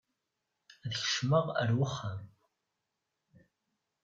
[0.85, 2.21] Ad kecmeɣ ar wexxam.